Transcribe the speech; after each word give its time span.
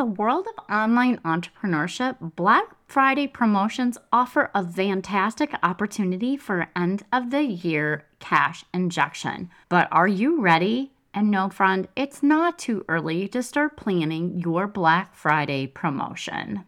the 0.00 0.06
world 0.06 0.46
of 0.46 0.64
online 0.74 1.18
entrepreneurship, 1.26 2.16
Black 2.34 2.74
Friday 2.86 3.26
promotions 3.26 3.98
offer 4.10 4.50
a 4.54 4.66
fantastic 4.66 5.52
opportunity 5.62 6.38
for 6.38 6.70
end 6.74 7.02
of 7.12 7.30
the 7.30 7.42
year 7.42 8.06
cash 8.18 8.64
injection. 8.72 9.50
But 9.68 9.88
are 9.92 10.08
you 10.08 10.40
ready? 10.40 10.92
And 11.12 11.30
no, 11.30 11.50
friend, 11.50 11.86
it's 11.96 12.22
not 12.22 12.58
too 12.58 12.82
early 12.88 13.28
to 13.28 13.42
start 13.42 13.76
planning 13.76 14.38
your 14.38 14.66
Black 14.66 15.14
Friday 15.14 15.66
promotion. 15.66 16.64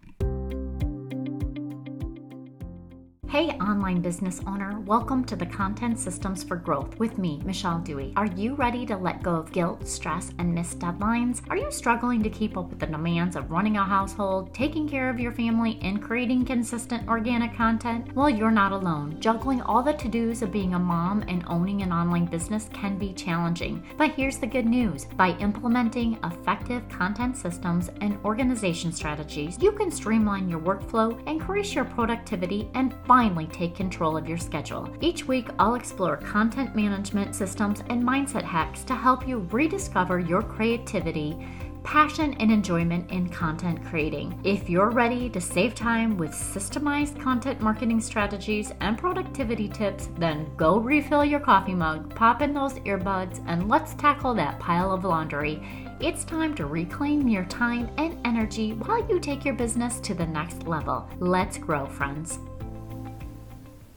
Hey, 3.32 3.48
online 3.62 4.02
business 4.02 4.42
owner, 4.46 4.78
welcome 4.80 5.24
to 5.24 5.36
the 5.36 5.46
Content 5.46 5.98
Systems 5.98 6.44
for 6.44 6.54
Growth 6.54 6.98
with 6.98 7.16
me, 7.16 7.40
Michelle 7.46 7.78
Dewey. 7.78 8.12
Are 8.14 8.26
you 8.26 8.54
ready 8.54 8.84
to 8.84 8.94
let 8.94 9.22
go 9.22 9.36
of 9.36 9.50
guilt, 9.52 9.88
stress, 9.88 10.32
and 10.38 10.54
missed 10.54 10.80
deadlines? 10.80 11.40
Are 11.48 11.56
you 11.56 11.70
struggling 11.70 12.22
to 12.24 12.29
keep 12.29 12.58
up 12.58 12.68
with 12.68 12.79
the 12.79 12.86
demands 12.86 13.34
of 13.34 13.50
running 13.50 13.79
a 13.79 13.84
household, 13.84 14.52
taking 14.52 14.86
care 14.86 15.08
of 15.08 15.18
your 15.18 15.32
family, 15.32 15.79
and 15.80 16.02
creating 16.02 16.44
consistent 16.44 17.08
organic 17.08 17.57
content? 17.57 18.14
Well, 18.14 18.29
you're 18.29 18.50
not 18.50 18.71
alone. 18.71 19.18
Juggling 19.18 19.62
all 19.62 19.82
the 19.82 19.94
to 19.94 20.08
dos 20.08 20.43
of 20.43 20.52
being 20.52 20.74
a 20.74 20.79
mom 20.79 21.24
and 21.26 21.43
owning 21.46 21.80
an 21.80 21.90
online 21.90 22.26
business 22.26 22.68
can 22.74 22.99
be 22.99 23.14
challenging. 23.14 23.82
But 23.96 24.10
here's 24.10 24.36
the 24.36 24.46
good 24.46 24.66
news 24.66 25.07
by 25.16 25.30
implementing 25.38 26.18
effective 26.22 26.86
content 26.90 27.38
systems 27.38 27.90
and 28.02 28.18
organization 28.26 28.93
strategies, 28.93 29.57
you 29.58 29.72
can 29.72 29.90
streamline 29.90 30.50
your 30.50 30.60
workflow, 30.60 31.18
increase 31.26 31.74
your 31.74 31.86
productivity, 31.86 32.69
and 32.74 32.94
find 33.06 33.22
finally 33.22 33.47
take 33.47 33.77
control 33.77 34.17
of 34.17 34.28
your 34.28 34.36
schedule. 34.36 34.92
Each 35.00 35.28
week, 35.28 35.47
I'll 35.56 35.77
explore 35.77 36.17
content 36.17 36.75
management 36.75 37.36
systems 37.36 37.80
and 37.89 38.03
mindset 38.03 38.42
hacks 38.42 38.83
to 38.83 38.97
help 38.97 39.28
you 39.28 39.47
rediscover 39.53 40.19
your 40.19 40.42
creativity 40.42 41.39
passion 41.84 42.34
and 42.34 42.50
enjoyment 42.50 43.11
in 43.11 43.28
content 43.28 43.84
creating. 43.84 44.39
If 44.44 44.70
you're 44.70 44.91
ready 44.91 45.28
to 45.30 45.41
save 45.41 45.75
time 45.75 46.16
with 46.16 46.30
systemized 46.30 47.20
content 47.20 47.61
marketing 47.61 48.00
strategies 48.00 48.72
and 48.80 48.96
productivity 48.96 49.68
tips, 49.68 50.08
then 50.16 50.50
go 50.56 50.78
refill 50.78 51.24
your 51.24 51.41
coffee 51.41 51.74
mug, 51.74 52.14
pop 52.14 52.41
in 52.41 52.52
those 52.52 52.74
earbuds, 52.80 53.42
and 53.48 53.68
let's 53.68 53.94
tackle 53.94 54.34
that 54.34 54.61
pile 54.61 54.92
of 54.92 55.05
laundry. 55.05 55.61
It's 56.00 56.24
time 56.24 56.55
to 56.55 56.66
reclaim 56.66 57.27
your 57.27 57.44
time 57.46 57.91
and 57.98 58.16
energy 58.24 58.74
while 58.74 59.05
you 59.08 59.18
take 59.18 59.44
your 59.44 59.55
business 59.55 59.98
to 60.00 60.14
the 60.14 60.27
next 60.27 60.66
level. 60.66 61.08
Let's 61.18 61.58
grow, 61.58 61.86
friends. 61.86 62.39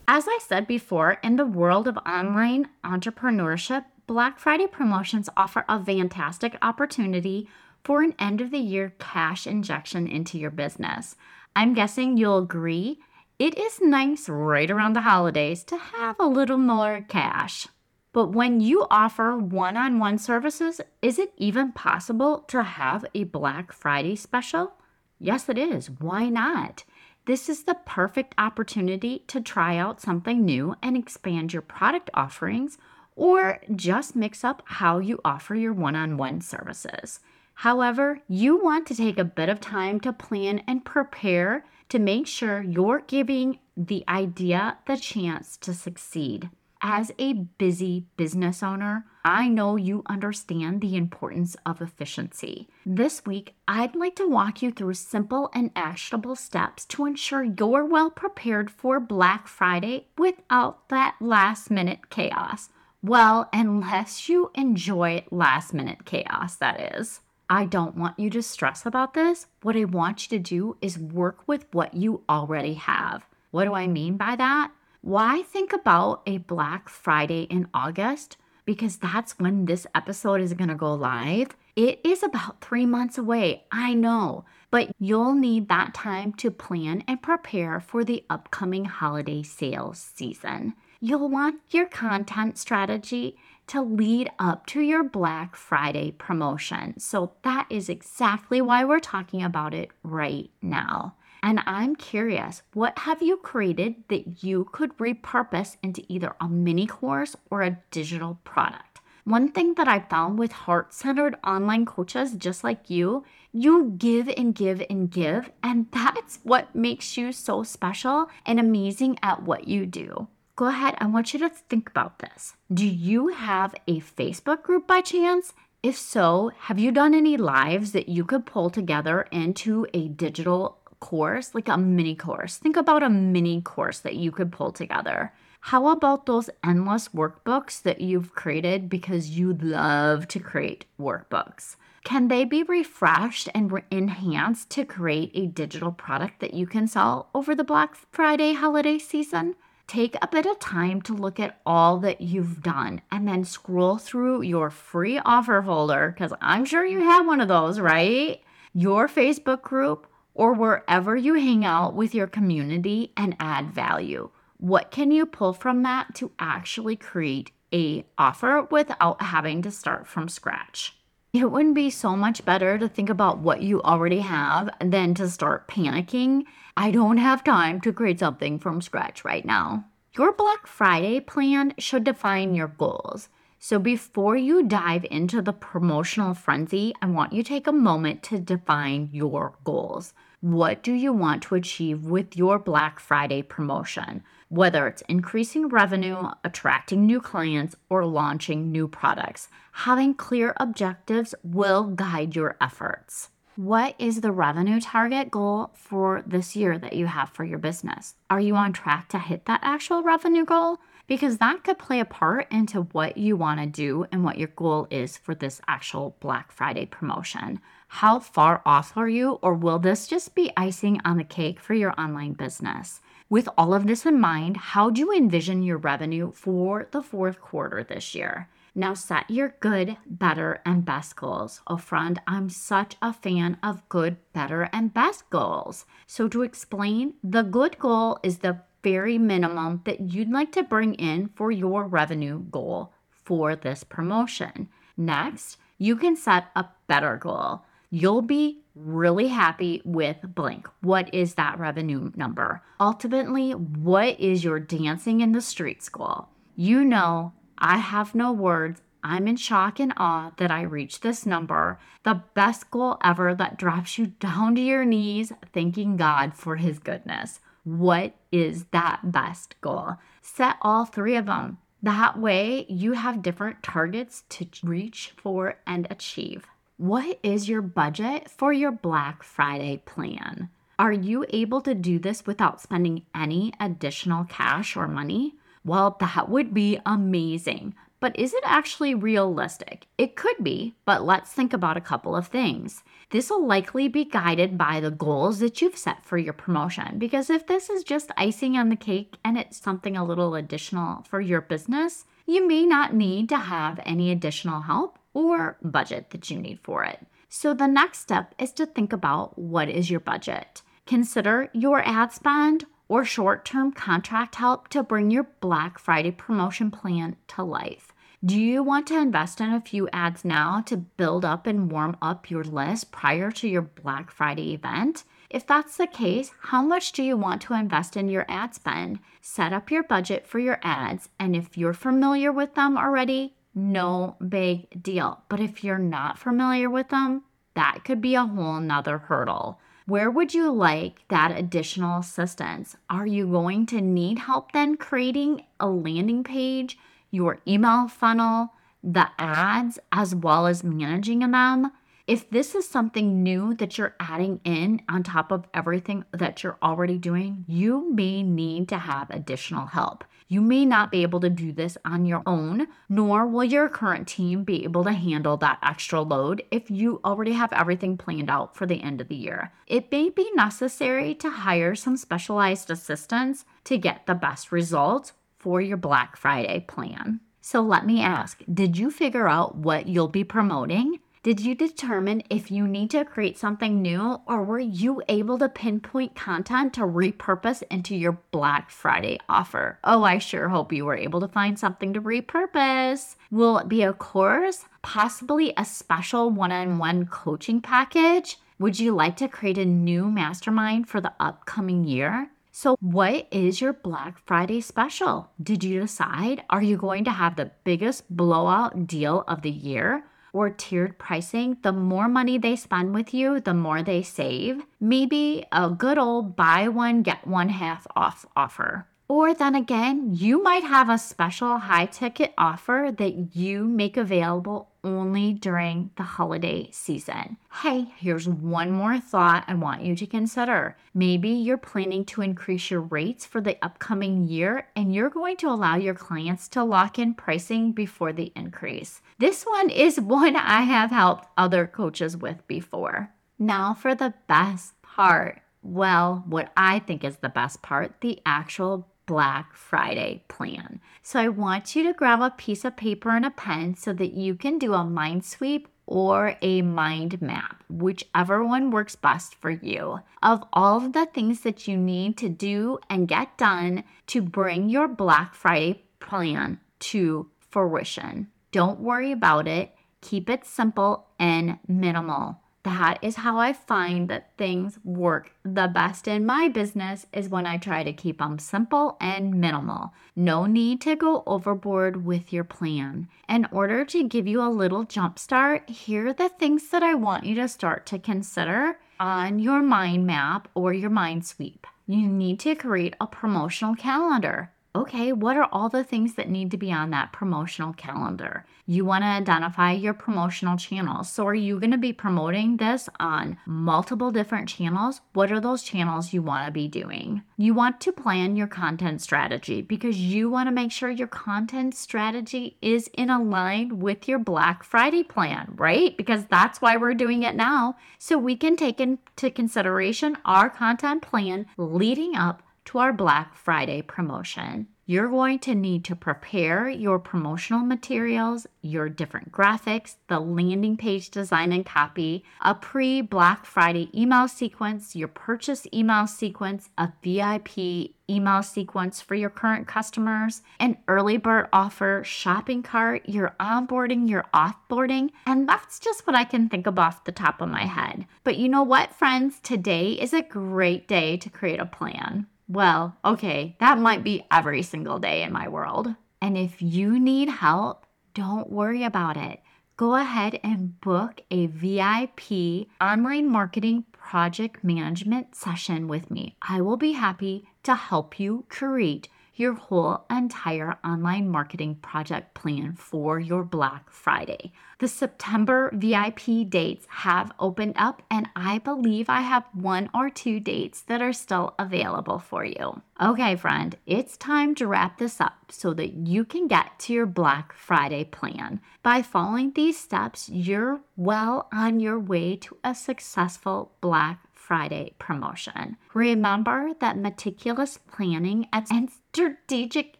As 0.08 0.28
I 0.28 0.38
said 0.40 0.68
before, 0.68 1.18
in 1.24 1.36
the 1.36 1.48
world 1.48 1.88
of 1.88 1.98
online 1.98 2.70
entrepreneurship, 2.84 3.86
Black 4.06 4.38
Friday 4.38 4.68
promotions 4.68 5.30
offer 5.36 5.66
a 5.68 5.84
fantastic 5.84 6.56
opportunity 6.62 7.50
for 7.84 8.04
an 8.04 8.14
end 8.20 8.40
of 8.40 8.52
the 8.52 8.60
year 8.60 8.94
cash 9.00 9.48
injection 9.48 10.08
into 10.08 10.38
your 10.38 10.52
business. 10.52 11.16
I'm 11.56 11.74
guessing 11.74 12.18
you'll 12.18 12.38
agree 12.38 13.00
it 13.40 13.58
is 13.58 13.82
nice 13.82 14.30
right 14.30 14.70
around 14.70 14.94
the 14.94 15.02
holidays 15.02 15.64
to 15.66 15.78
have 15.78 16.16
a 16.20 16.28
little 16.28 16.60
more 16.60 17.04
cash. 17.08 17.68
But 18.14 18.28
when 18.28 18.62
you 18.62 18.86
offer 18.92 19.36
one 19.36 19.76
on 19.76 20.00
one 20.00 20.20
services, 20.20 20.82
is 21.02 21.18
it 21.18 21.34
even 21.36 21.72
possible 21.72 22.40
to 22.48 22.62
have 22.62 23.06
a 23.16 23.24
Black 23.24 23.74
Friday 23.74 24.16
special? 24.16 24.74
Yes, 25.20 25.50
it 25.50 25.58
is. 25.58 25.90
Why 25.90 26.30
not? 26.30 26.84
This 27.26 27.50
is 27.50 27.64
the 27.64 27.78
perfect 27.86 28.36
opportunity 28.38 29.24
to 29.28 29.42
try 29.42 29.78
out 29.78 30.00
something 30.00 30.46
new 30.46 30.76
and 30.84 30.96
expand 30.96 31.54
your 31.54 31.64
product 31.64 32.12
offerings 32.14 32.78
or 33.16 33.62
just 33.76 34.16
mix 34.16 34.44
up 34.44 34.62
how 34.66 35.00
you 35.00 35.20
offer 35.26 35.56
your 35.56 35.74
one 35.74 35.96
on 35.96 36.18
one 36.18 36.42
services. 36.42 37.20
However, 37.56 38.22
you 38.28 38.62
want 38.62 38.86
to 38.88 38.96
take 38.96 39.18
a 39.18 39.24
bit 39.24 39.50
of 39.50 39.60
time 39.60 40.00
to 40.02 40.14
plan 40.14 40.62
and 40.68 40.86
prepare 40.86 41.66
to 41.90 41.98
make 41.98 42.28
sure 42.28 42.62
you're 42.62 43.04
giving 43.08 43.60
the 43.76 44.04
idea 44.08 44.78
the 44.86 44.98
chance 44.98 45.58
to 45.58 45.74
succeed. 45.74 46.50
As 46.88 47.12
a 47.18 47.34
busy 47.34 48.06
business 48.16 48.62
owner, 48.62 49.08
I 49.24 49.48
know 49.48 49.76
you 49.76 50.04
understand 50.06 50.82
the 50.82 50.96
importance 50.96 51.58
of 51.66 51.82
efficiency. 51.82 52.70
This 52.86 53.26
week, 53.26 53.56
I'd 53.68 53.96
like 53.96 54.16
to 54.18 54.30
walk 54.30 54.62
you 54.62 54.70
through 54.70 54.94
simple 54.94 55.50
and 55.52 55.72
actionable 55.76 56.36
steps 56.36 56.86
to 56.86 57.08
ensure 57.08 57.44
you're 57.44 57.84
well 57.84 58.12
prepared 58.12 58.70
for 58.70 59.00
Black 59.00 59.48
Friday 59.48 60.10
without 60.16 60.88
that 60.90 61.16
last 61.20 61.72
minute 61.72 62.12
chaos. 62.12 62.70
Well, 63.02 63.50
unless 63.52 64.30
you 64.30 64.52
enjoy 64.54 65.26
last 65.32 65.74
minute 65.74 66.06
chaos, 66.06 66.56
that 66.58 67.00
is. 67.00 67.22
I 67.50 67.66
don't 67.66 67.98
want 67.98 68.20
you 68.20 68.30
to 68.30 68.44
stress 68.44 68.86
about 68.86 69.16
this. 69.16 69.48
What 69.64 69.76
I 69.76 69.86
want 69.86 70.30
you 70.30 70.38
to 70.38 70.44
do 70.44 70.78
is 70.84 71.00
work 71.00 71.48
with 71.48 71.66
what 71.72 71.96
you 71.96 72.22
already 72.30 72.76
have. 72.76 73.26
What 73.50 73.66
do 73.66 73.74
I 73.74 73.88
mean 73.88 74.18
by 74.18 74.36
that? 74.36 74.72
Why 75.06 75.44
think 75.44 75.72
about 75.72 76.24
a 76.26 76.40
Black 76.40 76.90
Friday 76.90 77.44
in 77.44 77.68
August? 77.76 78.38
Because 78.66 78.98
that's 78.98 79.38
when 79.38 79.66
this 79.66 79.86
episode 79.94 80.42
is 80.42 80.56
going 80.56 80.70
to 80.70 80.74
go 80.74 80.96
live. 80.96 81.50
It 81.76 82.00
is 82.04 82.24
about 82.24 82.60
three 82.60 82.88
months 82.88 83.16
away, 83.20 83.66
I 83.72 83.94
know, 83.94 84.46
but 84.72 84.90
you'll 84.98 85.36
need 85.36 85.70
that 85.70 85.94
time 85.94 86.34
to 86.38 86.50
plan 86.50 87.04
and 87.08 87.22
prepare 87.22 87.80
for 87.80 88.04
the 88.04 88.26
upcoming 88.32 88.86
holiday 88.86 89.44
sales 89.44 90.00
season. 90.16 90.74
You'll 91.00 91.30
want 91.30 91.62
your 91.70 91.86
content 91.86 92.58
strategy 92.58 93.38
to 93.68 93.84
lead 93.84 94.32
up 94.40 94.66
to 94.68 94.82
your 94.82 95.04
Black 95.04 95.56
Friday 95.56 96.14
promotion. 96.18 97.00
So, 97.00 97.34
that 97.44 97.68
is 97.70 97.90
exactly 97.90 98.60
why 98.60 98.84
we're 98.84 99.00
talking 99.00 99.44
about 99.44 99.76
it 99.76 99.92
right 100.02 100.50
now. 100.64 101.14
And 101.46 101.62
I'm 101.68 101.96
curious, 101.96 102.64
what 102.74 102.98
have 102.98 103.22
you 103.22 103.38
created 103.38 103.98
that 104.08 104.44
you 104.44 104.68
could 104.72 104.98
repurpose 104.98 105.78
into 105.84 106.04
either 106.12 106.36
a 106.42 106.50
mini 106.50 106.88
course 106.88 107.36
or 107.52 107.62
a 107.62 107.78
digital 107.92 108.40
product? 108.44 109.00
One 109.26 109.52
thing 109.52 109.76
that 109.76 109.88
I 109.88 110.00
found 110.00 110.40
with 110.40 110.52
heart 110.52 110.92
centered 110.92 111.36
online 111.46 111.86
coaches 111.86 112.34
just 112.34 112.64
like 112.64 112.90
you, 112.90 113.26
you 113.52 113.94
give 113.96 114.28
and 114.28 114.56
give 114.56 114.84
and 114.90 115.12
give, 115.12 115.52
and 115.62 115.86
that's 115.92 116.40
what 116.42 116.74
makes 116.74 117.16
you 117.16 117.32
so 117.32 117.62
special 117.62 118.28
and 118.44 118.60
amazing 118.60 119.20
at 119.22 119.44
what 119.44 119.68
you 119.68 119.86
do. 119.86 120.28
Go 120.56 120.66
ahead, 120.66 120.96
I 120.98 121.06
want 121.06 121.32
you 121.32 121.40
to 121.42 121.50
think 121.50 121.88
about 121.92 122.18
this. 122.18 122.56
Do 122.74 122.88
you 122.88 123.28
have 123.28 123.76
a 123.88 124.00
Facebook 124.00 124.64
group 124.64 124.88
by 124.88 125.02
chance? 125.02 125.54
If 125.84 125.96
so, 125.96 126.52
have 126.62 126.80
you 126.80 126.92
done 126.92 127.14
any 127.14 127.38
lives 127.38 127.92
that 127.92 128.10
you 128.10 128.26
could 128.26 128.48
pull 128.48 128.72
together 128.72 129.28
into 129.32 129.86
a 129.94 130.08
digital 130.08 130.80
course, 131.00 131.54
like 131.54 131.68
a 131.68 131.78
mini 131.78 132.16
course. 132.16 132.58
Think 132.58 132.78
about 132.78 133.04
a 133.04 133.10
mini 133.10 133.62
course 133.62 134.00
that 134.00 134.16
you 134.16 134.32
could 134.32 134.52
pull 134.52 134.72
together. 134.72 135.34
How 135.62 135.88
about 135.88 136.28
those 136.28 136.50
endless 136.64 137.10
workbooks 137.10 137.82
that 137.82 138.00
you've 138.00 138.36
created 138.36 138.88
because 138.88 139.32
you 139.32 139.54
love 139.54 140.28
to 140.28 140.40
create 140.40 140.86
workbooks? 141.00 141.76
Can 142.04 142.28
they 142.28 142.46
be 142.46 142.62
refreshed 142.62 143.50
and 143.56 143.72
re- 143.72 143.82
enhanced 143.90 144.70
to 144.70 144.86
create 144.86 145.32
a 145.34 145.48
digital 145.48 145.92
product 145.92 146.40
that 146.40 146.54
you 146.54 146.68
can 146.68 146.86
sell 146.86 147.30
over 147.34 147.56
the 147.56 147.64
Black 147.64 147.96
Friday 148.12 148.54
holiday 148.54 149.00
season? 149.00 149.56
Take 149.88 150.16
a 150.22 150.28
bit 150.28 150.46
of 150.46 150.60
time 150.60 151.02
to 151.02 151.14
look 151.14 151.40
at 151.40 151.60
all 151.66 151.98
that 151.98 152.22
you've 152.22 152.62
done 152.62 153.02
and 153.12 153.28
then 153.28 153.44
scroll 153.44 153.98
through 153.98 154.44
your 154.44 154.70
free 154.70 155.20
offer 155.26 155.64
folder 155.64 156.12
because 156.12 156.32
I'm 156.42 156.66
sure 156.66 156.86
you 156.86 157.00
have 157.00 157.26
one 157.26 157.42
of 157.42 157.48
those, 157.48 157.80
right? 157.80 158.40
Your 158.74 159.08
Facebook 159.08 159.64
group 159.64 160.06
or 160.36 160.54
wherever 160.54 161.16
you 161.16 161.34
hang 161.34 161.66
out 161.66 161.96
with 161.96 162.14
your 162.14 162.28
community 162.28 163.12
and 163.18 163.36
add 163.40 163.72
value. 163.72 164.30
What 164.58 164.92
can 164.92 165.10
you 165.10 165.26
pull 165.26 165.54
from 165.54 165.82
that 165.84 166.14
to 166.16 166.32
actually 166.38 166.96
create 166.96 167.52
a 167.74 168.06
offer 168.18 168.68
without 168.70 169.22
having 169.22 169.62
to 169.64 169.72
start 169.72 170.08
from 170.08 170.30
scratch? 170.30 170.96
It 171.34 171.52
wouldn't 171.52 171.76
be 171.76 171.90
so 171.90 172.16
much 172.16 172.46
better 172.46 172.78
to 172.78 172.88
think 172.88 173.10
about 173.10 173.40
what 173.40 173.62
you 173.62 173.82
already 173.82 174.20
have 174.20 174.70
than 174.80 175.14
to 175.16 175.28
start 175.28 175.68
panicking. 175.68 176.44
I 176.78 176.92
don't 176.92 177.18
have 177.18 177.44
time 177.44 177.82
to 177.82 177.92
create 177.92 178.20
something 178.20 178.60
from 178.60 178.82
scratch 178.82 179.26
right 179.26 179.44
now. 179.44 179.86
Your 180.18 180.32
Black 180.32 180.66
Friday 180.66 181.20
plan 181.20 181.74
should 181.78 182.06
define 182.06 182.56
your 182.56 182.70
goals. 182.70 183.28
So 183.60 183.80
before 183.80 184.38
you 184.38 184.64
dive 184.64 185.06
into 185.12 185.42
the 185.42 185.52
promotional 185.52 186.34
frenzy, 186.34 186.94
I 187.02 187.08
want 187.08 187.34
you 187.34 187.44
to 187.44 187.50
take 187.50 187.68
a 187.68 187.74
moment 187.74 188.24
to 188.24 188.40
define 188.40 189.10
your 189.12 189.56
goals. 189.64 190.14
What 190.46 190.84
do 190.84 190.94
you 190.94 191.12
want 191.12 191.42
to 191.42 191.56
achieve 191.56 192.06
with 192.06 192.38
your 192.38 192.60
Black 192.60 193.00
Friday 193.00 193.42
promotion? 193.42 194.22
Whether 194.50 194.86
it's 194.86 195.02
increasing 195.10 195.70
revenue, 195.70 196.30
attracting 196.44 197.04
new 197.04 197.20
clients, 197.20 197.76
or 197.90 198.06
launching 198.06 198.72
new 198.72 198.88
products, 198.88 199.48
having 199.72 200.14
clear 200.14 200.54
objectives 200.58 201.34
will 201.42 201.86
guide 201.86 202.36
your 202.36 202.58
efforts. 202.62 203.30
What 203.56 203.96
is 203.98 204.22
the 204.22 204.32
revenue 204.32 204.80
target 204.80 205.32
goal 205.32 205.72
for 205.74 206.22
this 206.28 206.56
year 206.56 206.78
that 206.78 206.94
you 206.94 207.08
have 207.08 207.30
for 207.32 207.44
your 207.44 207.58
business? 207.58 208.14
Are 208.30 208.40
you 208.40 208.56
on 208.56 208.72
track 208.72 209.10
to 209.10 209.18
hit 209.18 209.46
that 209.46 209.62
actual 209.64 210.04
revenue 210.04 210.46
goal? 210.46 210.78
Because 211.08 211.40
that 211.40 211.64
could 211.64 211.80
play 211.80 212.00
a 212.00 212.06
part 212.06 212.52
into 212.52 212.82
what 212.92 213.18
you 213.18 213.36
want 213.36 213.62
to 213.62 213.66
do 213.66 214.06
and 214.12 214.24
what 214.24 214.38
your 214.38 214.50
goal 214.50 214.88
is 214.92 215.18
for 215.18 215.34
this 215.34 215.60
actual 215.68 216.18
Black 216.20 216.52
Friday 216.52 216.86
promotion. 216.86 217.62
How 218.00 218.20
far 218.20 218.62
off 218.66 218.98
are 218.98 219.08
you, 219.08 219.40
or 219.42 219.54
will 219.54 219.80
this 219.80 220.06
just 220.06 220.36
be 220.36 220.52
icing 220.58 221.00
on 221.06 221.16
the 221.16 221.24
cake 221.24 221.62
for 221.62 221.74
your 221.74 221.98
online 221.98 222.34
business? 222.34 223.00
With 223.30 223.48
all 223.58 223.74
of 223.74 223.88
this 223.88 224.06
in 224.06 224.20
mind, 224.20 224.58
how 224.58 224.90
do 224.90 225.00
you 225.00 225.14
envision 225.14 225.64
your 225.64 225.78
revenue 225.78 226.34
for 226.34 226.90
the 226.92 227.02
fourth 227.02 227.40
quarter 227.40 227.86
this 227.86 228.14
year? 228.14 228.50
Now 228.76 228.96
set 228.96 229.32
your 229.32 229.56
good, 229.62 229.96
better, 230.06 230.62
and 230.66 230.84
best 230.84 231.16
goals. 231.16 231.62
Oh, 231.68 231.78
friend, 231.78 232.20
I'm 232.28 232.50
such 232.50 232.98
a 233.02 233.14
fan 233.14 233.56
of 233.64 233.88
good, 233.88 234.18
better, 234.34 234.68
and 234.74 234.94
best 234.94 235.30
goals. 235.30 235.86
So, 236.06 236.28
to 236.28 236.42
explain, 236.42 237.14
the 237.24 237.44
good 237.44 237.80
goal 237.80 238.20
is 238.24 238.40
the 238.40 238.60
very 238.84 239.18
minimum 239.18 239.84
that 239.86 240.02
you'd 240.02 240.34
like 240.34 240.52
to 240.52 240.64
bring 240.64 240.96
in 240.96 241.30
for 241.30 241.50
your 241.50 241.86
revenue 241.86 242.44
goal 242.52 242.92
for 243.10 243.56
this 243.56 243.86
promotion. 243.86 244.68
Next, 244.98 245.56
you 245.78 245.96
can 245.96 246.18
set 246.18 246.48
a 246.58 246.66
better 246.88 247.16
goal. 247.16 247.64
You'll 247.90 248.22
be 248.22 248.62
really 248.76 249.28
happy 249.28 249.82
with 249.86 250.18
blank. 250.24 250.68
What 250.82 251.14
is 251.14 251.36
that 251.36 251.60
revenue 251.60 252.12
number? 252.16 252.62
Ultimately, 252.80 253.52
what 253.52 254.20
is 254.20 254.44
your 254.44 254.60
dancing 254.60 255.22
in 255.22 255.32
the 255.32 255.42
streets 255.42 255.90
goal? 255.90 256.30
You 256.56 256.84
know 256.84 257.34
I 257.58 257.78
have 257.78 258.16
no 258.16 258.32
words. 258.34 258.82
I'm 259.04 259.28
in 259.28 259.36
shock 259.36 259.80
and 259.80 259.94
awe 259.98 260.32
that 260.38 260.50
I 260.50 260.64
reached 260.64 261.04
this 261.04 261.28
number, 261.28 261.80
the 262.04 262.24
best 262.34 262.72
goal 262.72 262.98
ever 263.04 263.36
that 263.36 263.58
drops 263.58 264.00
you 264.00 264.08
down 264.08 264.56
to 264.56 264.62
your 264.62 264.84
knees, 264.84 265.32
thanking 265.54 265.96
God 265.96 266.34
for 266.34 266.56
His 266.56 266.80
goodness. 266.80 267.40
What 267.64 268.16
is 268.32 268.66
that 268.72 269.12
best 269.12 269.62
goal? 269.62 269.98
Set 270.22 270.56
all 270.62 270.86
three 270.86 271.16
of 271.16 271.28
them. 271.28 271.60
That 271.84 272.20
way, 272.20 272.66
you 272.68 272.94
have 272.94 273.22
different 273.22 273.62
targets 273.62 274.24
to 274.30 274.48
reach 274.64 275.14
for 275.18 275.60
and 275.68 275.86
achieve. 275.92 276.48
What 276.78 277.20
is 277.24 277.48
your 277.48 277.62
budget 277.62 278.30
for 278.30 278.52
your 278.52 278.74
Black 278.74 279.24
Friday 279.24 279.82
plan? 279.86 280.50
Are 280.78 280.92
you 280.92 281.26
able 281.30 281.62
to 281.62 281.74
do 281.74 282.00
this 282.00 282.26
without 282.26 282.60
spending 282.60 283.04
any 283.16 283.54
additional 283.62 284.26
cash 284.26 284.76
or 284.76 284.86
money? 284.86 285.36
Well, 285.64 285.96
that 286.02 286.28
would 286.28 286.54
be 286.54 286.78
amazing. 286.86 287.76
But 288.02 288.20
is 288.20 288.34
it 288.34 288.44
actually 288.46 288.94
realistic? 288.94 289.88
It 289.98 290.18
could 290.18 290.36
be, 290.44 290.76
but 290.84 291.06
let's 291.06 291.32
think 291.32 291.54
about 291.54 291.78
a 291.78 291.82
couple 291.82 292.14
of 292.14 292.28
things. 292.28 292.84
This 293.10 293.30
will 293.30 293.48
likely 293.48 293.88
be 293.88 294.04
guided 294.04 294.58
by 294.58 294.82
the 294.82 294.92
goals 294.92 295.40
that 295.40 295.62
you've 295.62 295.78
set 295.78 296.04
for 296.04 296.18
your 296.18 296.34
promotion. 296.34 297.00
Because 297.00 297.30
if 297.30 297.48
this 297.48 297.70
is 297.70 297.86
just 297.86 298.12
icing 298.18 298.58
on 298.58 298.68
the 298.68 298.76
cake 298.76 299.16
and 299.24 299.38
it's 299.38 299.62
something 299.62 299.96
a 299.96 300.04
little 300.04 300.36
additional 300.36 301.06
for 301.08 301.22
your 301.22 301.40
business, 301.40 302.04
you 302.26 302.46
may 302.46 302.66
not 302.66 302.94
need 302.94 303.30
to 303.30 303.38
have 303.38 303.80
any 303.86 304.12
additional 304.12 304.64
help 304.64 305.00
or 305.16 305.58
budget 305.64 306.12
that 306.12 306.30
you 306.30 306.40
need 306.40 306.60
for 306.62 306.84
it. 306.84 307.00
So 307.30 307.56
the 307.56 307.68
next 307.68 308.00
step 308.00 308.36
is 308.38 308.52
to 308.54 308.68
think 308.68 308.94
about 308.94 309.40
what 309.40 309.70
is 309.70 309.90
your 309.90 310.00
budget. 310.00 310.62
Consider 310.86 311.50
your 311.54 311.82
ad 311.84 312.12
spend 312.12 312.66
or 312.88 313.04
short 313.04 313.44
term 313.46 313.72
contract 313.72 314.36
help 314.36 314.68
to 314.70 314.84
bring 314.84 315.10
your 315.10 315.28
Black 315.40 315.80
Friday 315.80 316.12
promotion 316.12 316.70
plan 316.70 317.16
to 317.30 317.44
life. 317.44 317.92
Do 318.24 318.40
you 318.40 318.64
want 318.64 318.88
to 318.88 319.00
invest 319.00 319.42
in 319.42 319.54
a 319.54 319.62
few 319.62 319.88
ads 319.92 320.26
now 320.26 320.62
to 320.68 320.78
build 320.78 321.26
up 321.26 321.48
and 321.48 321.72
warm 321.72 321.98
up 322.02 322.30
your 322.30 322.44
list 322.44 322.92
prior 322.92 323.32
to 323.32 323.48
your 323.48 323.62
Black 323.62 324.12
Friday 324.12 324.54
event? 324.54 325.04
If 325.30 325.46
that's 325.46 325.78
the 325.78 325.88
case, 325.88 326.32
how 326.40 326.62
much 326.62 326.92
do 326.92 327.04
you 327.04 327.18
want 327.18 327.42
to 327.44 327.54
invest 327.54 327.98
in 327.98 328.10
your 328.10 328.26
ad 328.28 328.56
spend? 328.56 329.00
Set 329.22 329.54
up 329.54 329.70
your 329.70 329.84
budget 329.84 330.26
for 330.28 330.40
your 330.40 330.60
ads, 330.64 331.10
and 331.20 331.36
if 331.36 331.58
you're 331.58 331.74
familiar 331.74 332.32
with 332.32 332.56
them 332.56 332.78
already, 332.78 333.36
no 333.56 334.18
big 334.28 334.84
deal. 334.84 335.24
But 335.30 335.40
if 335.40 335.64
you're 335.64 335.78
not 335.78 336.20
familiar 336.20 336.70
with 336.70 336.90
them, 336.90 337.24
that 337.56 337.80
could 337.86 338.02
be 338.02 338.16
a 338.16 338.26
whole 338.26 338.60
nother 338.60 338.98
hurdle. 338.98 339.60
Where 339.88 340.12
would 340.12 340.34
you 340.34 340.52
like 340.52 341.08
that 341.10 341.38
additional 341.38 342.00
assistance? 342.00 342.76
Are 342.90 343.08
you 343.08 343.28
going 343.28 343.66
to 343.68 343.82
need 343.82 344.20
help 344.20 344.52
then 344.52 344.78
creating 344.78 345.44
a 345.60 345.68
landing 345.68 346.24
page, 346.24 346.78
your 347.12 347.40
email 347.48 347.88
funnel, 347.88 348.52
the 348.84 349.10
ads, 349.18 349.80
as 349.92 350.14
well 350.14 350.48
as 350.48 350.64
managing 350.64 351.20
them? 351.20 351.72
If 352.08 352.30
this 352.30 352.54
is 352.54 352.70
something 352.70 353.24
new 353.24 353.56
that 353.56 353.80
you're 353.80 353.96
adding 354.00 354.40
in 354.44 354.84
on 354.88 355.02
top 355.02 355.32
of 355.32 355.48
everything 355.56 356.06
that 356.12 356.44
you're 356.44 356.60
already 356.62 357.00
doing, 357.00 357.46
you 357.48 357.92
may 357.92 358.22
need 358.22 358.70
to 358.70 358.78
have 358.78 359.10
additional 359.10 359.66
help. 359.66 360.04
You 360.28 360.42
may 360.42 360.66
not 360.66 360.92
be 360.92 361.02
able 361.02 361.20
to 361.22 361.32
do 361.32 361.52
this 361.52 361.80
on 361.84 362.06
your 362.06 362.22
own, 362.28 362.68
nor 362.90 363.26
will 363.26 363.44
your 363.44 363.70
current 363.70 364.08
team 364.08 364.44
be 364.44 364.64
able 364.64 364.84
to 364.84 364.92
handle 364.92 365.36
that 365.38 365.58
extra 365.64 366.02
load 366.02 366.44
if 366.52 366.70
you 366.70 367.02
already 367.04 367.32
have 367.32 367.52
everything 367.52 367.98
planned 367.98 368.30
out 368.30 368.56
for 368.56 368.68
the 368.68 368.84
end 368.84 369.02
of 369.02 369.08
the 369.08 369.16
year. 369.16 369.52
It 369.66 369.92
may 369.92 370.10
be 370.10 370.30
necessary 370.36 371.16
to 371.16 371.30
hire 371.32 371.74
some 371.74 371.98
specialized 371.98 372.70
assistants 372.70 373.46
to 373.64 373.80
get 373.80 374.06
the 374.06 374.14
best 374.14 374.52
results 374.52 375.14
for 375.40 375.60
your 375.60 375.78
Black 375.78 376.18
Friday 376.18 376.66
plan. 376.68 377.22
So 377.42 377.62
let 377.62 377.84
me 377.88 378.02
ask 378.02 378.44
Did 378.52 378.78
you 378.78 378.92
figure 378.92 379.28
out 379.28 379.56
what 379.56 379.88
you'll 379.88 380.08
be 380.08 380.24
promoting? 380.24 381.00
Did 381.26 381.40
you 381.40 381.56
determine 381.56 382.22
if 382.30 382.52
you 382.52 382.68
need 382.68 382.92
to 382.92 383.04
create 383.04 383.36
something 383.36 383.82
new 383.82 384.22
or 384.28 384.44
were 384.44 384.60
you 384.60 385.02
able 385.10 385.40
to 385.40 385.50
pinpoint 385.50 386.14
content 386.14 386.76
to 386.76 386.82
repurpose 386.82 387.64
into 387.72 387.96
your 387.96 388.20
Black 388.30 388.70
Friday 388.70 389.18
offer? 389.28 389.80
Oh, 389.84 390.04
I 390.04 390.20
sure 390.20 390.50
hope 390.50 390.72
you 390.72 390.86
were 390.86 390.96
able 390.96 391.20
to 391.22 391.28
find 391.28 391.58
something 391.58 391.94
to 391.94 392.00
repurpose. 392.00 393.16
Will 393.32 393.58
it 393.58 393.68
be 393.68 393.82
a 393.82 393.92
course? 393.92 394.66
Possibly 394.84 395.52
a 395.58 395.66
special 395.66 396.30
one 396.30 396.52
on 396.52 396.78
one 396.78 397.08
coaching 397.08 397.60
package? 397.60 398.38
Would 398.60 398.80
you 398.80 398.94
like 398.94 399.18
to 399.18 399.28
create 399.28 399.58
a 399.58 399.66
new 399.66 400.12
mastermind 400.12 400.88
for 400.88 401.02
the 401.02 401.14
upcoming 401.20 401.86
year? 401.86 402.30
So, 402.52 402.78
what 402.80 403.28
is 403.32 403.60
your 403.62 403.74
Black 403.74 404.20
Friday 404.28 404.62
special? 404.62 405.32
Did 405.42 405.64
you 405.64 405.82
decide? 405.82 406.44
Are 406.52 406.62
you 406.62 406.78
going 406.78 407.04
to 407.06 407.12
have 407.12 407.36
the 407.36 407.50
biggest 407.64 408.16
blowout 408.16 408.86
deal 408.86 409.24
of 409.28 409.42
the 409.42 409.50
year? 409.50 410.04
Or 410.36 410.50
tiered 410.50 411.00
pricing, 411.00 411.56
the 411.64 411.72
more 411.72 412.10
money 412.10 412.38
they 412.38 412.58
spend 412.58 412.94
with 412.94 413.14
you, 413.14 413.40
the 413.40 413.54
more 413.54 413.82
they 413.82 414.04
save. 414.04 414.62
Maybe 414.82 415.46
a 415.52 415.70
good 415.70 415.98
old 415.98 416.36
buy 416.36 416.68
one, 416.68 417.04
get 417.04 417.26
one 417.26 417.48
half 417.48 417.88
off 417.96 418.26
offer. 418.36 418.86
Or 419.08 419.36
then 419.36 419.54
again, 419.54 420.10
you 420.14 420.42
might 420.42 420.64
have 420.64 420.90
a 420.90 420.98
special 420.98 421.60
high 421.60 421.86
ticket 421.86 422.34
offer 422.40 422.92
that 422.98 423.36
you 423.36 423.66
make 423.66 423.98
available 423.98 424.70
only 424.84 425.34
during 425.34 425.92
the 425.96 426.04
holiday 426.04 426.70
season. 426.72 427.38
Hey, 427.62 427.94
here's 427.98 428.28
one 428.28 428.72
more 428.72 429.00
thought 429.00 429.44
I 429.48 429.54
want 429.54 429.84
you 429.84 429.96
to 429.96 430.08
consider. 430.08 430.76
Maybe 430.94 431.30
you're 431.30 431.58
planning 431.58 432.04
to 432.06 432.22
increase 432.22 432.72
your 432.72 432.82
rates 432.82 433.26
for 433.26 433.42
the 433.42 433.58
upcoming 433.64 434.28
year 434.28 434.68
and 434.76 434.94
you're 434.94 435.10
going 435.10 435.38
to 435.38 435.50
allow 435.50 435.76
your 435.76 435.96
clients 435.96 436.48
to 436.50 436.64
lock 436.64 436.98
in 436.98 437.14
pricing 437.14 437.74
before 437.74 438.14
the 438.14 438.32
increase. 438.36 439.02
This 439.20 439.44
one 439.44 439.70
is 439.70 440.00
one 440.02 440.36
I 440.36 440.62
have 440.62 440.90
helped 440.90 441.28
other 441.38 441.68
coaches 441.68 442.18
with 442.18 442.48
before. 442.48 443.12
Now 443.38 443.76
for 443.76 443.94
the 443.94 444.16
best 444.28 444.82
part. 444.82 445.42
Well, 445.62 446.24
what 446.28 446.52
I 446.56 446.80
think 446.80 447.04
is 447.04 447.18
the 447.18 447.30
best 447.30 447.62
part 447.64 448.02
the 448.02 448.20
actual 448.26 448.88
Black 449.06 449.54
Friday 449.54 450.24
plan. 450.28 450.80
So 451.02 451.20
I 451.20 451.28
want 451.28 451.76
you 451.76 451.84
to 451.84 451.94
grab 451.94 452.22
a 452.22 452.32
piece 452.32 452.66
of 452.66 452.78
paper 452.78 453.10
and 453.12 453.26
a 453.26 453.32
pen 453.32 453.76
so 453.76 453.94
that 453.94 454.14
you 454.14 454.36
can 454.36 454.58
do 454.58 454.74
a 454.74 454.84
mind 454.84 455.24
sweep 455.26 455.68
or 455.86 456.36
a 456.42 456.62
mind 456.62 457.22
map, 457.22 457.64
whichever 457.70 458.44
one 458.44 458.72
works 458.72 458.96
best 458.96 459.36
for 459.36 459.52
you, 459.52 460.00
of 460.24 460.44
all 460.52 460.78
of 460.78 460.94
the 460.94 461.06
things 461.06 461.42
that 461.42 461.68
you 461.68 461.78
need 461.78 462.18
to 462.18 462.30
do 462.30 462.80
and 462.90 463.08
get 463.08 463.38
done 463.38 463.84
to 464.08 464.22
bring 464.22 464.70
your 464.70 464.88
Black 464.88 465.36
Friday 465.36 465.84
plan 466.00 466.60
to 466.80 467.30
fruition. 467.40 468.28
Don't 468.52 468.80
worry 468.80 469.12
about 469.12 469.48
it, 469.48 469.76
keep 470.02 470.30
it 470.30 470.46
simple 470.46 471.08
and 471.20 471.60
minimal 471.68 472.40
that 472.66 472.98
is 473.02 473.18
how 473.18 473.38
I 473.38 473.54
find 473.54 474.10
that 474.10 474.32
things 474.38 474.80
work 474.84 475.32
the 475.44 475.68
best 475.68 476.08
in 476.08 476.26
my 476.26 476.50
business 476.50 477.06
is 477.14 477.30
when 477.30 477.46
I 477.46 477.58
try 477.58 477.84
to 477.84 477.94
keep 477.94 478.18
them 478.18 478.40
simple 478.40 478.98
and 479.00 479.40
minimal. 479.40 479.94
No 480.16 480.48
need 480.48 480.82
to 480.82 480.96
go 480.96 481.24
overboard 481.28 482.06
with 482.06 482.34
your 482.34 482.44
plan. 482.44 483.08
In 483.30 483.48
order 483.52 483.86
to 483.86 484.04
give 484.04 484.28
you 484.28 484.42
a 484.42 484.50
little 484.50 484.84
jump 484.84 485.20
start, 485.20 485.70
here 485.70 486.08
are 486.08 486.14
the 486.14 486.30
things 486.30 486.68
that 486.70 486.82
I 486.82 486.96
want 486.96 487.24
you 487.26 487.36
to 487.36 487.48
start 487.48 487.86
to 487.88 488.00
consider 488.00 488.80
on 489.00 489.38
your 489.38 489.62
mind 489.62 490.08
map 490.08 490.48
or 490.56 490.74
your 490.74 490.90
mind 490.90 491.26
sweep. 491.26 491.68
You 491.86 492.08
need 492.08 492.40
to 492.40 492.56
create 492.56 492.96
a 493.00 493.06
promotional 493.06 493.76
calendar. 493.76 494.52
Okay, 494.76 495.14
what 495.14 495.38
are 495.38 495.48
all 495.52 495.70
the 495.70 495.84
things 495.84 496.16
that 496.16 496.30
need 496.30 496.52
to 496.52 496.58
be 496.58 496.72
on 496.72 496.90
that 496.90 497.14
promotional 497.14 497.74
calendar? 497.74 498.46
You 498.68 498.84
want 498.84 499.04
to 499.04 499.08
identify 499.08 499.72
your 499.72 499.94
promotional 499.94 500.58
channels. 500.58 501.10
So, 501.10 501.26
are 501.28 501.36
you 501.36 501.60
going 501.60 501.72
to 501.72 501.78
be 501.78 501.94
promoting 501.94 502.58
this 502.58 502.90
on 503.00 503.38
multiple 503.46 504.12
different 504.12 504.50
channels? 504.50 505.02
What 505.14 505.32
are 505.32 505.40
those 505.40 505.64
channels 505.64 506.14
you 506.14 506.22
want 506.22 506.48
to 506.48 506.52
be 506.52 506.68
doing? 506.68 507.22
You 507.38 507.54
want 507.54 507.80
to 507.82 507.92
plan 507.92 508.36
your 508.36 508.48
content 508.48 509.02
strategy 509.02 509.62
because 509.62 509.98
you 509.98 510.30
want 510.30 510.48
to 510.48 510.52
make 510.54 510.72
sure 510.72 510.90
your 510.90 511.08
content 511.08 511.76
strategy 511.76 512.58
is 512.62 512.90
in 512.96 513.06
line 513.30 513.80
with 513.80 514.08
your 514.08 514.20
Black 514.20 514.64
Friday 514.64 515.04
plan, 515.04 515.54
right? 515.56 515.96
Because 515.96 516.26
that's 516.26 516.60
why 516.60 516.76
we're 516.76 516.96
doing 516.96 517.24
it 517.24 517.36
now. 517.36 517.78
So, 518.00 518.18
we 518.18 518.36
can 518.36 518.58
take 518.58 518.82
into 518.82 519.30
consideration 519.30 520.18
our 520.26 520.50
content 520.50 521.04
plan 521.04 521.46
leading 521.58 522.16
up 522.16 522.42
to 522.66 522.80
our 522.80 522.94
Black 522.94 523.36
Friday 523.36 523.82
promotion. 523.82 524.68
You're 524.88 525.10
going 525.10 525.40
to 525.40 525.56
need 525.56 525.84
to 525.86 525.96
prepare 525.96 526.70
your 526.70 527.00
promotional 527.00 527.66
materials, 527.66 528.46
your 528.62 528.88
different 528.88 529.32
graphics, 529.32 529.96
the 530.10 530.20
landing 530.20 530.78
page 530.78 531.10
design 531.10 531.52
and 531.52 531.66
copy, 531.66 532.24
a 532.42 532.54
pre 532.54 533.02
Black 533.02 533.48
Friday 533.48 533.90
email 534.00 534.28
sequence, 534.28 534.96
your 534.96 535.08
purchase 535.08 535.66
email 535.74 536.06
sequence, 536.06 536.70
a 536.78 536.94
VIP 537.02 537.94
email 538.08 538.44
sequence 538.44 539.02
for 539.02 539.16
your 539.16 539.32
current 539.32 539.68
customers, 539.68 540.44
an 540.60 540.78
early 540.88 541.18
bird 541.18 541.48
offer, 541.52 542.04
shopping 542.06 542.62
cart, 542.62 543.10
your 543.10 543.36
onboarding, 543.40 544.08
your 544.08 544.26
offboarding. 544.36 545.10
And 545.26 545.50
that's 545.50 545.80
just 545.80 546.06
what 546.06 546.16
I 546.16 546.26
can 546.26 546.48
think 546.48 546.68
of 546.68 546.78
off 546.78 547.06
the 547.06 547.12
top 547.12 547.42
of 547.42 547.50
my 547.50 547.66
head. 547.66 548.06
But 548.24 548.38
you 548.38 548.48
know 548.50 548.62
what, 548.62 548.94
friends? 548.94 549.40
Today 549.40 549.94
is 549.94 550.14
a 550.14 550.22
great 550.22 550.88
day 550.88 551.18
to 551.18 551.30
create 551.32 551.60
a 551.60 551.66
plan. 551.66 552.28
Well, 552.48 552.96
okay, 553.04 553.56
that 553.60 553.80
might 553.80 554.04
be 554.04 554.24
every 554.32 554.62
single 554.62 555.00
day 555.00 555.24
in 555.24 555.34
my 555.34 555.48
world. 555.48 555.96
And 556.22 556.38
if 556.38 556.62
you 556.62 557.00
need 557.00 557.28
help, 557.30 557.86
don't 558.14 558.52
worry 558.52 558.84
about 558.84 559.18
it. 559.18 559.42
Go 559.78 559.96
ahead 559.96 560.40
and 560.44 560.80
book 560.80 561.22
a 561.30 561.48
VIP 561.48 562.68
online 562.80 563.30
marketing 563.30 563.86
project 563.92 564.64
management 564.64 565.36
session 565.36 565.88
with 565.88 566.10
me. 566.10 566.38
I 566.42 566.62
will 566.62 566.78
be 566.78 566.94
happy 566.94 567.50
to 567.64 567.76
help 567.76 568.20
you 568.20 568.46
create 568.48 569.10
your 569.36 569.54
whole 569.54 570.06
entire 570.10 570.78
online 570.84 571.30
marketing 571.30 571.76
project 571.76 572.34
plan 572.34 572.74
for 572.74 573.20
your 573.20 573.44
Black 573.44 573.90
Friday. 573.90 574.52
The 574.80 574.88
September 574.88 575.70
VIP 575.74 576.50
dates 576.50 576.86
have 576.90 577.32
opened 577.40 577.76
up, 577.78 578.02
and 578.12 578.28
I 578.36 578.60
believe 578.60 579.10
I 579.10 579.22
have 579.22 579.46
one 579.54 579.90
or 579.94 580.10
two 580.10 580.40
dates 580.40 580.82
that 580.82 581.02
are 581.02 581.14
still 581.14 581.56
available 581.58 582.20
for 582.20 582.44
you. 582.44 582.82
Okay, 583.02 583.36
friend, 583.36 583.78
it's 583.86 584.18
time 584.18 584.56
to 584.56 584.68
wrap 584.68 584.98
this 584.98 585.22
up 585.22 585.52
so 585.52 585.74
that 585.74 585.94
you 585.94 586.26
can 586.26 586.48
get 586.48 586.78
to 586.80 586.94
your 586.94 587.06
Black 587.06 587.54
Friday 587.54 588.04
plan. 588.04 588.60
By 588.84 589.02
following 589.02 589.52
these 589.52 589.80
steps, 589.80 590.30
you're 590.30 590.82
well 590.96 591.48
on 591.54 591.80
your 591.80 592.00
way 592.00 592.36
to 592.38 592.58
a 592.64 592.76
successful 592.76 593.74
Black 593.82 594.25
Friday 594.46 594.94
promotion. 595.00 595.76
Remember 595.96 596.72
that 596.80 597.00
meticulous 597.00 597.80
planning 597.92 598.48
and 598.54 598.90
strategic 599.12 599.98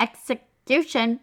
execution 0.00 1.20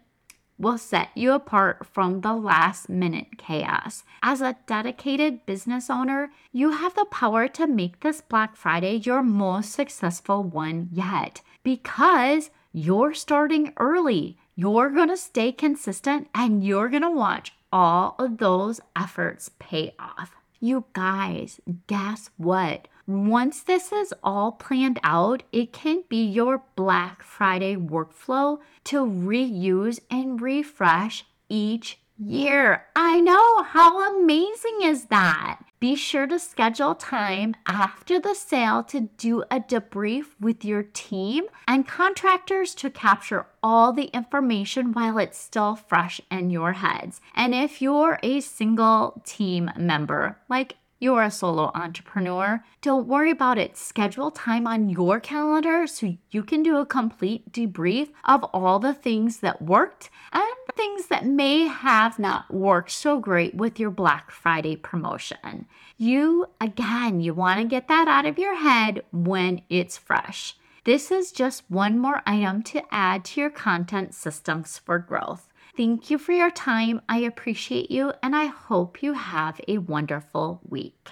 will 0.58 0.78
set 0.78 1.08
you 1.14 1.32
apart 1.32 1.84
from 1.84 2.22
the 2.22 2.32
last 2.32 2.88
minute 2.88 3.36
chaos. 3.36 4.04
As 4.22 4.40
a 4.40 4.56
dedicated 4.66 5.44
business 5.44 5.90
owner, 5.90 6.30
you 6.52 6.70
have 6.70 6.94
the 6.94 7.04
power 7.04 7.48
to 7.48 7.66
make 7.66 8.00
this 8.00 8.22
Black 8.22 8.56
Friday 8.56 8.94
your 9.04 9.22
most 9.22 9.72
successful 9.72 10.42
one 10.42 10.88
yet 10.90 11.42
because 11.62 12.50
you're 12.72 13.12
starting 13.12 13.74
early. 13.76 14.38
You're 14.54 14.88
going 14.88 15.08
to 15.08 15.16
stay 15.18 15.52
consistent 15.52 16.28
and 16.34 16.64
you're 16.64 16.88
going 16.88 17.02
to 17.02 17.10
watch 17.10 17.52
all 17.70 18.14
of 18.18 18.38
those 18.38 18.80
efforts 18.96 19.50
pay 19.58 19.94
off. 19.98 20.34
You 20.60 20.84
guys, 20.92 21.60
guess 21.88 22.30
what? 22.36 22.88
Once 23.06 23.62
this 23.62 23.90
is 23.92 24.14
all 24.22 24.52
planned 24.52 25.00
out, 25.02 25.42
it 25.50 25.72
can 25.72 26.04
be 26.08 26.24
your 26.24 26.62
Black 26.76 27.22
Friday 27.22 27.74
workflow 27.74 28.58
to 28.84 29.04
reuse 29.04 29.98
and 30.08 30.40
refresh 30.40 31.24
each 31.48 31.98
year. 32.16 32.84
I 32.94 33.20
know, 33.20 33.64
how 33.64 34.20
amazing 34.20 34.82
is 34.82 35.06
that? 35.06 35.60
Be 35.80 35.96
sure 35.96 36.28
to 36.28 36.38
schedule 36.38 36.94
time 36.94 37.56
after 37.66 38.20
the 38.20 38.34
sale 38.34 38.84
to 38.84 39.08
do 39.18 39.42
a 39.50 39.58
debrief 39.58 40.26
with 40.38 40.64
your 40.64 40.84
team 40.84 41.46
and 41.66 41.88
contractors 41.88 42.72
to 42.76 42.88
capture 42.88 43.46
all 43.64 43.92
the 43.92 44.04
information 44.14 44.92
while 44.92 45.18
it's 45.18 45.38
still 45.38 45.74
fresh 45.74 46.20
in 46.30 46.50
your 46.50 46.74
heads. 46.74 47.20
And 47.34 47.52
if 47.52 47.82
you're 47.82 48.20
a 48.22 48.40
single 48.40 49.22
team 49.26 49.72
member, 49.76 50.38
like 50.48 50.76
you're 51.02 51.24
a 51.24 51.30
solo 51.32 51.72
entrepreneur, 51.74 52.62
don't 52.80 53.08
worry 53.08 53.32
about 53.32 53.58
it. 53.58 53.76
Schedule 53.76 54.30
time 54.30 54.68
on 54.68 54.88
your 54.88 55.18
calendar 55.18 55.84
so 55.86 56.16
you 56.30 56.44
can 56.44 56.62
do 56.62 56.76
a 56.76 56.86
complete 56.86 57.50
debrief 57.50 58.10
of 58.24 58.44
all 58.54 58.78
the 58.78 58.94
things 58.94 59.40
that 59.40 59.60
worked 59.60 60.10
and 60.32 60.44
things 60.76 61.08
that 61.08 61.26
may 61.26 61.66
have 61.66 62.20
not 62.20 62.54
worked 62.54 62.92
so 62.92 63.18
great 63.18 63.54
with 63.54 63.80
your 63.80 63.90
Black 63.90 64.30
Friday 64.30 64.76
promotion. 64.76 65.66
You, 65.98 66.46
again, 66.60 67.20
you 67.20 67.34
want 67.34 67.60
to 67.60 67.66
get 67.66 67.88
that 67.88 68.06
out 68.06 68.24
of 68.24 68.38
your 68.38 68.54
head 68.54 69.02
when 69.12 69.62
it's 69.68 69.98
fresh. 69.98 70.56
This 70.84 71.10
is 71.10 71.32
just 71.32 71.68
one 71.68 71.98
more 71.98 72.22
item 72.26 72.62
to 72.64 72.82
add 72.92 73.24
to 73.26 73.40
your 73.40 73.50
content 73.50 74.14
systems 74.14 74.78
for 74.78 74.98
growth. 74.98 75.51
Thank 75.74 76.10
you 76.10 76.18
for 76.18 76.32
your 76.32 76.50
time. 76.50 77.00
I 77.08 77.20
appreciate 77.20 77.90
you, 77.90 78.12
and 78.22 78.36
I 78.36 78.44
hope 78.44 79.02
you 79.02 79.14
have 79.14 79.58
a 79.66 79.78
wonderful 79.78 80.60
week. 80.68 81.08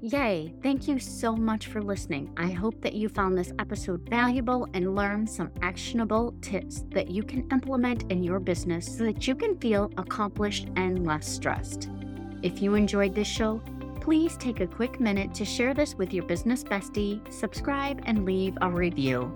Yay! 0.00 0.54
Thank 0.62 0.86
you 0.86 1.00
so 1.00 1.34
much 1.34 1.66
for 1.66 1.82
listening. 1.82 2.32
I 2.36 2.50
hope 2.50 2.80
that 2.82 2.92
you 2.92 3.08
found 3.08 3.36
this 3.36 3.52
episode 3.58 4.08
valuable 4.08 4.68
and 4.74 4.94
learned 4.94 5.28
some 5.28 5.50
actionable 5.62 6.36
tips 6.42 6.84
that 6.90 7.10
you 7.10 7.24
can 7.24 7.48
implement 7.50 8.04
in 8.12 8.22
your 8.22 8.38
business 8.38 8.86
so 8.86 9.02
that 9.04 9.26
you 9.26 9.34
can 9.34 9.58
feel 9.58 9.90
accomplished 9.96 10.68
and 10.76 11.04
less 11.04 11.26
stressed. 11.26 11.88
If 12.42 12.62
you 12.62 12.74
enjoyed 12.74 13.16
this 13.16 13.26
show, 13.26 13.60
please 14.02 14.36
take 14.36 14.58
a 14.58 14.66
quick 14.66 14.98
minute 14.98 15.32
to 15.32 15.44
share 15.44 15.72
this 15.72 15.94
with 15.94 16.12
your 16.12 16.24
business 16.24 16.64
bestie, 16.64 17.20
subscribe, 17.32 18.02
and 18.04 18.24
leave 18.24 18.58
a 18.60 18.68
review. 18.68 19.32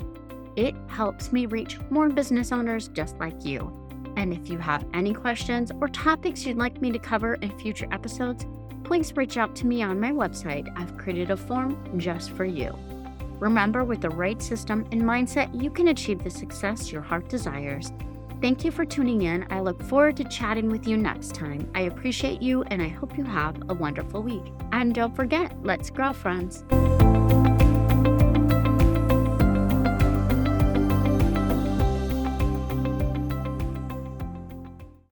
It 0.57 0.75
helps 0.89 1.33
me 1.33 1.47
reach 1.47 1.79
more 1.89 2.09
business 2.09 2.51
owners 2.51 2.89
just 2.89 3.17
like 3.19 3.45
you. 3.45 3.73
And 4.17 4.33
if 4.33 4.51
you 4.51 4.59
have 4.59 4.85
any 4.93 5.15
questions 5.15 5.71
or 5.81 5.87
topics 5.87 6.45
you'd 6.45 6.57
like 6.57 6.83
me 6.83 6.91
to 6.91 6.99
cover 6.99 7.35
in 7.35 7.57
future 7.61 7.87
episodes, 7.93 8.45
please 8.83 9.17
reach 9.17 9.37
out 9.37 9.55
to 9.55 9.69
me 9.69 9.85
on 9.85 10.01
my 10.01 10.11
website. 10.11 10.69
I've 10.77 10.99
created 10.99 11.31
a 11.31 11.37
form 11.37 11.79
just 11.97 12.33
for 12.33 12.45
you. 12.45 12.77
Remember, 13.39 13.85
with 13.85 14.01
the 14.01 14.11
right 14.11 14.43
system 14.43 14.85
and 14.91 15.01
mindset, 15.01 15.63
you 15.63 15.71
can 15.71 15.89
achieve 15.89 16.25
the 16.25 16.31
success 16.31 16.91
your 16.91 17.03
heart 17.03 17.29
desires 17.29 17.93
Thank 18.47 18.65
you 18.65 18.71
for 18.71 18.85
tuning 18.85 19.23
in. 19.23 19.45
I 19.51 19.59
look 19.59 19.83
forward 19.83 20.17
to 20.19 20.25
chatting 20.25 20.71
with 20.71 20.87
you 20.87 20.97
next 20.97 21.35
time. 21.35 21.69
I 21.75 21.81
appreciate 21.81 22.41
you 22.41 22.63
and 22.69 22.81
I 22.81 22.87
hope 22.87 23.19
you 23.19 23.25
have 23.25 23.61
a 23.69 23.75
wonderful 23.75 24.23
week. 24.23 24.53
And 24.71 24.95
don't 24.95 25.17
forget, 25.17 25.53
let's 25.65 25.91
grow, 25.91 26.13
friends. 26.13 26.63